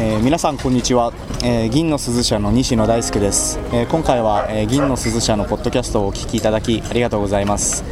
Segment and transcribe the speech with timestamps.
[0.00, 7.82] えー、皆さんこんにちは、えー、銀の鈴社の西野大輔です、えー、今回は、え銀の鈴社のポッドキャストをお聞きいただきありがとうございます、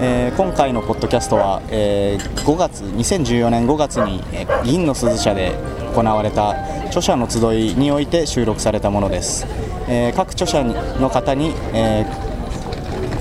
[0.00, 5.56] え今回のポッドキャストは、え5月2014年5月に、え銀の鈴社で
[5.92, 6.50] 行われた
[6.86, 9.44] 著者の集いにおいて収録されたものです、
[9.88, 12.06] え各著者の方に、え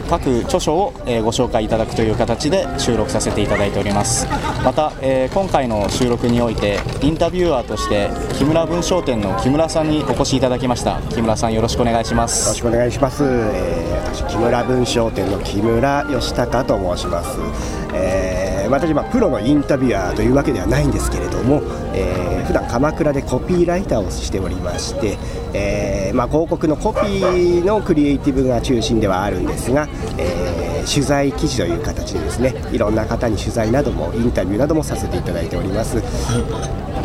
[0.10, 4.28] 各著書を、えご紹介いただくという形で収録させていただいております。
[4.64, 11.02] また、え今回の収録においてインタビュアーとして木村文章店の木村さんにお越しいただきました。
[11.10, 12.44] 木村さんよろしくお願いします。
[12.44, 17.40] よろしくお願いします、えー、私木村文章店の木村義孝と申します、
[17.94, 21.62] えー、私はプロのインタビュアーというわけではないんですけれども、
[21.94, 25.18] えー、普段鎌倉でコピーライターをしておりまして、
[25.54, 36.02] えーまあ、広告のコピーのクリエイティブが中心ではあるんですが、えー、取材記事という形でですねいろんな方に取材などもインタビューなどもさせていただいております。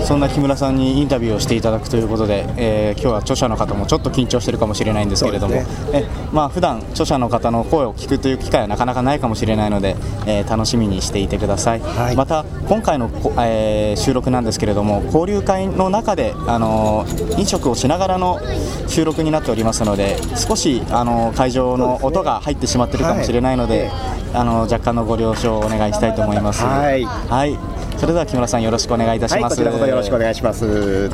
[0.04, 9.96] そんな木村さんにインタビューをしていただくということで、えー、今日は著者の方もちょっと緊張しているかもしれないんですけれども、ね、えまあ普段著者の方の声を聞くという機会はなかなかないかもしれないので、
[10.26, 13.10] えー、楽しみにしていてください、はい、また今回の、
[13.44, 17.04] えー、収録なんですけれども交流会の中で、あの
[17.36, 18.40] 飲食をしながらの
[18.88, 23.90] 収録になっておりますので少し、あの会場の音が入ってしまっているかもしれないので、はい、
[24.34, 26.62] あの若干のご了承をお願いしたいと思います。
[26.62, 27.58] はい、はい。
[27.98, 31.08] それでは木村さんよろしくお願いいたします、はい、よろしくお願いします。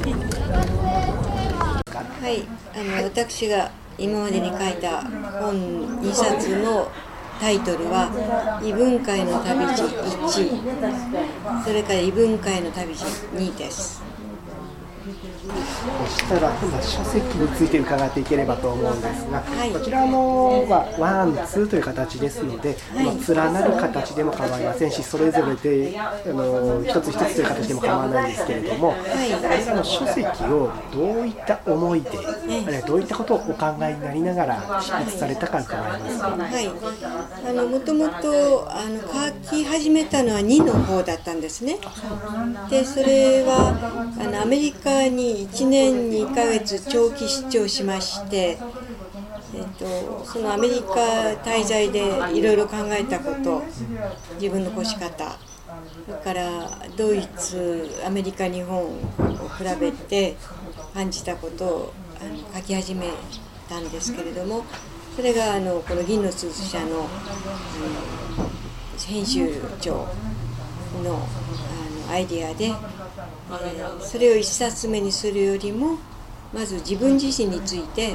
[2.22, 2.42] はい
[2.74, 5.02] あの私が今までに書いた
[5.40, 6.90] 本2冊の
[7.40, 8.10] タイトルは
[8.62, 10.60] 「異文化への旅路1」
[11.64, 13.04] それから「異文化への旅路
[13.34, 14.05] 2」です
[15.06, 28.98] そしたら今度は書籍について伺っていければと思うんですが、はい、こちらのはワンツーという形ですので、はい、連なる形でも構いませんしそれぞれであの一つ一つという形でも構わないんですけれども、はい、
[29.40, 32.12] これらの書籍をどういった思いで、あ
[32.66, 36.28] るいはどういったことをお考えになりながら執筆されたか伺いますか？
[36.30, 36.66] はい、
[37.48, 41.78] あのもともとあの書き始めたのは2の方だったんですね。
[42.70, 43.76] でそれは
[44.18, 48.58] あのアメリカに1年2ヶ月長期出張しまして、
[49.54, 50.94] えっと、そのアメリカ
[51.44, 52.00] 滞在で
[52.34, 53.62] いろいろ考えたこと
[54.40, 55.38] 自分の越し方
[56.06, 58.88] それからドイツアメリカ日本を
[59.58, 60.36] 比べて
[60.94, 63.10] 感じたことをあの書き始め
[63.68, 64.64] たんですけれども
[65.14, 67.08] それがあのこの「銀の鈴社の」の
[69.06, 71.26] 編集長の
[72.06, 72.72] あのアイデアで
[74.00, 75.98] それを1冊目にするよりも
[76.52, 78.14] まず自分自身について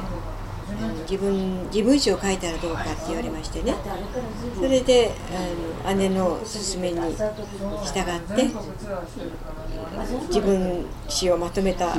[1.08, 3.74] 自分自分史を書いたらどうかって言われましてね。
[4.56, 5.12] それで
[5.84, 8.50] あの姉の勧めに従って
[10.28, 11.94] 自分史をまとめた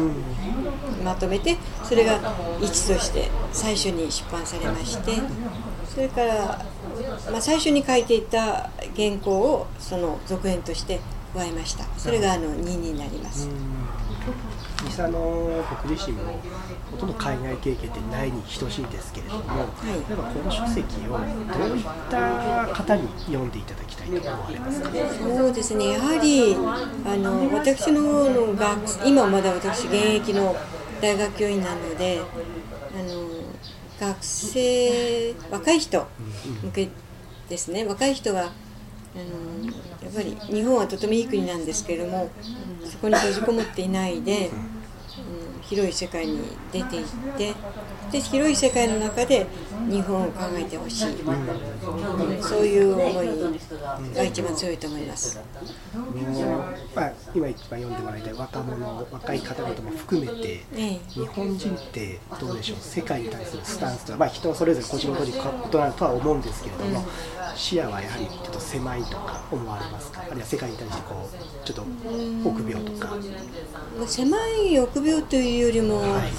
[1.03, 2.19] まとめてそれが
[2.61, 5.11] 一として最初に出版されまして
[5.87, 6.65] それから、
[7.31, 10.99] まあ、最初に書いていた原稿をその続編として
[11.33, 11.85] 加えました。
[11.97, 13.49] それがあの2になります。
[14.83, 16.39] 実際の僕自身も
[16.91, 21.17] ほとんど海外経験ってないに等しいんですけれども、はい、例えばこの書籍を
[21.67, 25.89] どういった方に読んでいただきたいと思われますか、そうですね。
[25.93, 30.55] やはりあの私のの学今まだ私現役の
[31.01, 32.21] 大学教員なので
[32.93, 33.27] あの
[33.99, 36.07] 学生若い人
[36.63, 36.89] 向け
[37.49, 37.85] ですね。
[37.85, 38.51] 若い人が
[39.15, 39.71] あの
[40.03, 42.29] やっぱり日本はとてもいい国なんですけれども
[42.83, 46.39] そこに閉じこもっていないで、うん、広い世界に
[46.71, 47.05] 出ていっ
[47.37, 47.53] て
[48.11, 49.45] で広い世界の中で
[49.89, 53.27] 日本を考えてほしい、うん、そういう思い
[54.15, 55.39] が一番強いと思います。
[56.95, 62.77] まあ、今一番読んでもらいたい若者若い方々も含めて、ええ、日本人ってどうでしょう？
[62.79, 67.05] 世界に対するスタンスとは、まあ、人それぞれ個人個人異なるとは思うんですけれども、うん。
[67.55, 70.21] 視野はやはりちょっと狭いとか思われますか？
[70.21, 71.83] あるいは世界に対してこうちょっと
[72.49, 73.15] 臆病とか。
[74.07, 76.31] 狭い臆病というよりも、はい、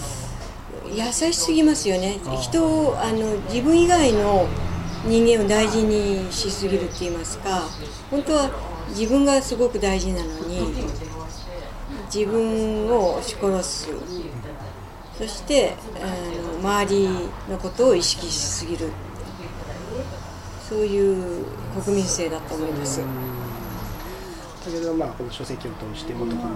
[0.94, 2.19] 優しすぎますよね。
[2.41, 4.46] 人をあの自分以外の
[5.05, 7.69] 人間を大事にしすぎるって言いますか
[8.11, 8.50] 本当は
[8.91, 10.75] 自分がすごく大事なのに
[12.12, 13.88] 自分を押し殺す。
[15.19, 16.06] そしてあ
[16.62, 17.08] の周り
[17.50, 18.90] のことを意識しすぎる。
[20.69, 21.44] そういう
[21.85, 23.00] 国民性だと思います。
[24.64, 26.50] だけど、まあ、この書籍を通してもっとこの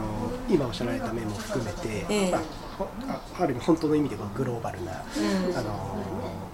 [0.48, 5.96] 今おっしゃられた面も含めて、ええ、まあ、ある意味本当の意味ではグローバルな、うん、あの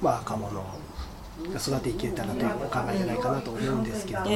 [0.03, 0.65] まあ、若者
[1.57, 4.31] 育ていけたらというお考えじゃないかなと思うんですけれども、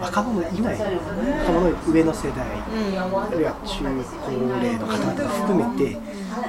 [0.00, 3.84] 若者以外若者上の世代、あるいは中
[4.24, 5.98] 高齢の方々を含めて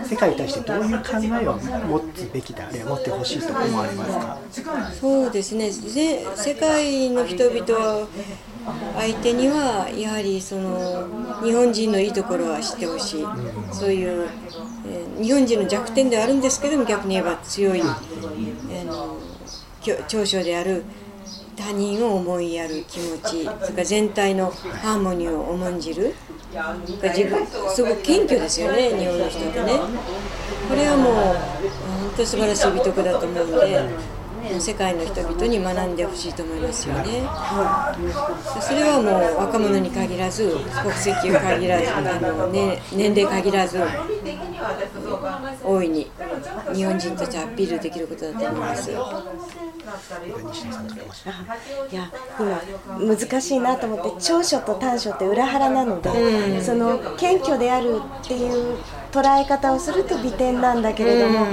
[0.05, 4.05] 世界に対してどういう考えを持つべきだあるいは持ってほしいと思われま
[4.51, 4.91] すか？
[4.99, 5.69] そうですね。
[5.71, 8.07] ぜ世界の人々
[8.95, 11.07] 相手にはやはりその
[11.43, 13.25] 日本人のいいところは知ってほしい、
[13.71, 14.27] そういう、
[14.87, 19.17] えー日本人の弱点ではあるんですけども逆に言えば強い、えーの
[20.07, 20.83] 長所である
[21.55, 26.15] 他人を思いやる気持ちそれから全体のハーモニーを重んじる
[27.03, 29.79] 自分すごく謙虚ですよね日本の人ってね
[30.69, 34.18] これはもう本当に素晴らしい美徳だと思うんで。
[34.59, 37.23] 世界の人々に学んでほしいと思いますよね。
[38.61, 43.79] それはもう若者に限らず国籍を限らずあの、ね、年齢限らず
[45.63, 46.09] 大いに
[46.73, 48.91] 日本人としてアピールできることだと思います。
[51.91, 52.11] いや
[52.97, 58.77] 今難しいなと思って長所と短所って裏腹なので、その謙虚であるっていう
[59.11, 61.47] 捉え方をすると美点なんだけれども、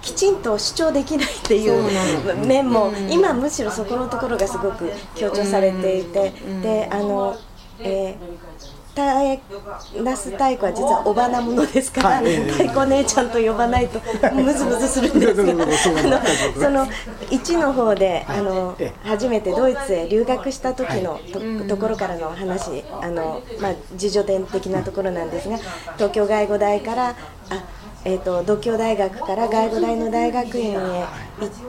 [0.00, 6.32] きちんと主張できないっていう面も、今むしろそこのところがすごく強調されていて、
[6.62, 7.36] であの、
[7.80, 14.00] えー那須太鼓は実はおばなものですから、太鼓姉ちゃんと呼ばないと
[14.32, 15.52] ムズムズするんですが
[16.00, 16.20] あの
[16.54, 16.86] その
[17.30, 25.58] 1の方であの初めてドイツへ留学した時のと,、ところからの話あの、まあ、自助伝的なところなんですが
[25.96, 27.14] 東京外語大から
[27.50, 27.64] あ
[28.04, 31.06] えー、と独協大学から外語大の大学院へ行っ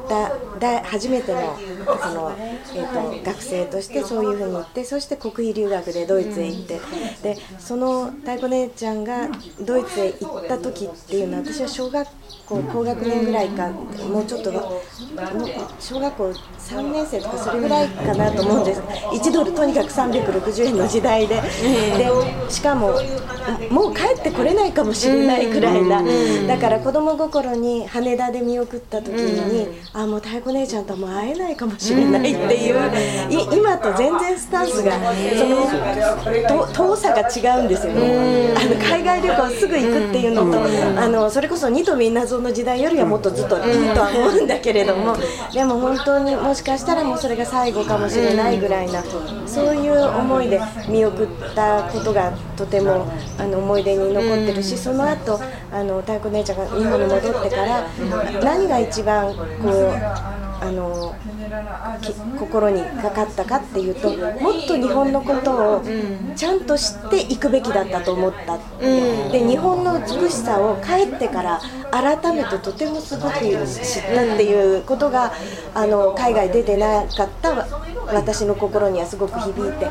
[0.07, 1.57] ただ初めての
[2.01, 6.79] その、えー、と学生としてそういうふうに行ってそして国費留学でドイツへ行って
[7.23, 9.27] でその太鼓姉ちゃんが
[9.61, 12.07] ドイツへ行った時っていうのは私は小学
[12.45, 14.63] 校高学年ぐらいかもうちょっともう
[15.79, 22.09] 小学校3年生とかそれぐらいかなと思うんです1ドルとにかく360円の時代でで
[22.49, 22.93] しかも
[23.69, 26.01] もう帰ってこれないかもしれないくらいな。
[26.47, 34.91] だから子供心に羽田で見送った時に、あもう太鼓姉ちゃんともう会えないかもしれないっていう、い 今と全然スタンスが
[35.37, 37.93] そのと遠さが違うんですよ。
[37.93, 40.59] ね、あの海外旅行すぐ行くっていうのと、
[41.01, 45.15] あのそれこそ二とみんなぞの時代よりはもっとずっといいとは思うんだけれども、
[45.53, 49.03] でも本当にもしかしたらもうそれが最後かもしれないぐらいな、
[49.45, 53.07] そういう思いで見送ったことがとても
[53.37, 55.39] あの思い出に残ってるし、その後
[55.71, 57.87] あの太鼓姉ちゃんが日本に戻ってから
[58.43, 61.15] 何が一番こうあの
[62.37, 65.83] 心にかかったかっていうともっと日本のことを
[66.35, 71.59] ちゃんと知っていくべきだったと思った、で日本の美しさを帰ってから
[71.91, 75.33] 改めてとてもすごく知ったっていうことが
[75.73, 77.67] あの海外出てなかった
[78.13, 79.87] 私の心にはすごく響いて、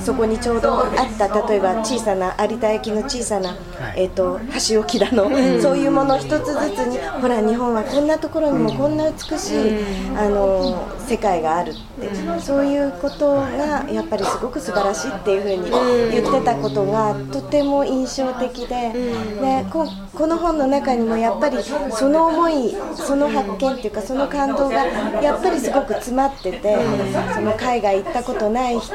[0.00, 3.56] そこにちょうどあった例えば小さな有田焼の小さな、
[3.96, 5.30] えーと、箸置きだの、
[5.60, 15.70] そういうもの一つずつにほら日本はこんなところにもこんな美しい、あの世界があるってそういうことがやっぱりすごく素晴らしいっていうふうに
[16.12, 24.84] 言ってたことがとても印象的ででここの本の中にもやっぱりその思いその発見っていうかその感動が
[25.22, 26.76] やっぱりすごく詰まってて
[27.34, 28.94] その海外行ったことない人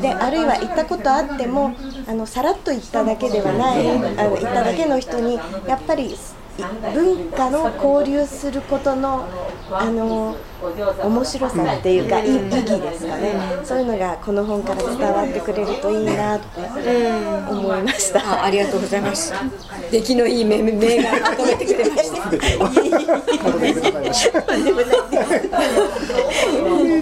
[0.00, 1.74] であるいは行ったことあっても
[2.06, 5.34] あのさらっと行っただけではないあの行っただけの人に
[5.66, 6.16] やっぱり
[6.56, 9.26] 文化の交流することの
[9.70, 10.36] あの
[11.02, 13.34] 面白さっていうか、意義ですかね、
[13.64, 16.46] そういうのがこの本から伝わってくれるといいなって
[17.50, 18.20] 思いました。
[18.42, 19.32] あありがとうございます。
[19.90, 22.22] 出来のいい名名がまとめてくれました。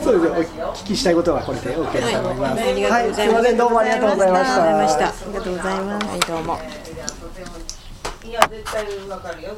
[0.03, 2.63] そうですお聞きしたいことはこれで OK だと思います。
[2.63, 3.45] はい、ありがとうございます。
[3.45, 4.63] はい、どうもありがとうございました。
[4.63, 6.07] ありがとうございます。
[6.07, 6.92] はい、どうも。
[8.33, 9.51] や、絶対わかるよ。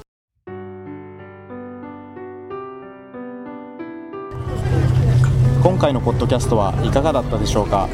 [5.62, 7.88] 今回のポッドキャストはいかがだったでしょうか、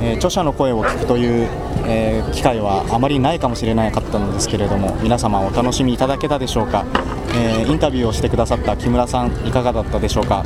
[0.00, 1.48] えー、著者の声を聞くという、
[1.86, 6.84] えー、機会はあまりないかもしれなかったのですけれども皆様お楽しみいただけたでしょうか、
[7.34, 10.44] えー、インタビューをしてくださった木村さんいかがだったでしょうか？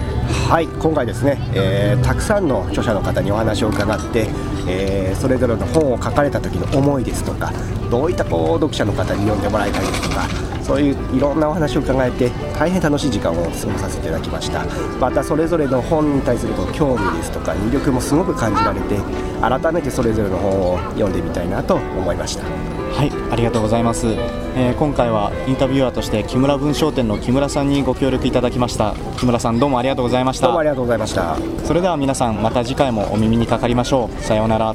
[0.49, 4.29] はい今回ですね、えー、たくさんの著者の方にお話を伺って、
[4.69, 7.53] え、それぞれの本を書かれた時の思いですとか
[7.91, 10.27] どういったこう読者の方に読んでもらいたいですとか
[10.63, 14.65] そういういろんなお話を伺えて大変楽しい時間を過ごさせていただきました。
[15.01, 18.99] またそれぞれの本に対する興味ですとか魅力もすごく感じられて
[19.41, 22.45] 改めてそれぞれの本を読んでみたいなと思いました。
[22.45, 24.07] はいありがとうございます、
[24.55, 28.95] えー、今回はインタビュアーとして木村文商店の木村さんにご協力いただきました。
[29.17, 30.47] 木村さんどうもありがとうございました。
[30.47, 31.39] どうもありがとうございました。
[31.65, 34.23] それでは皆さんまた次回もお耳にかかりましょう。
[34.23, 34.75] さようなら